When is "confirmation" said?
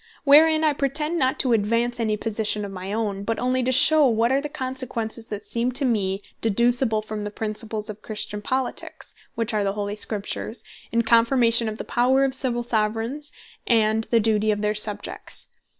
11.03-11.69